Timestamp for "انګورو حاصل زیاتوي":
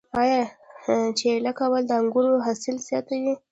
1.99-3.33